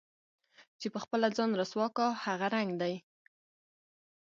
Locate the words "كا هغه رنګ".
1.97-2.71